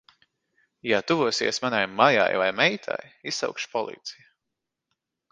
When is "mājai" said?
1.99-2.39